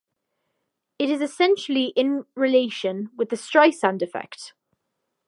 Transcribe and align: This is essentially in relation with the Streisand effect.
This 0.97 1.11
is 1.11 1.21
essentially 1.21 1.89
in 1.95 2.25
relation 2.33 3.11
with 3.15 3.29
the 3.29 3.35
Streisand 3.35 4.01
effect. 4.01 4.55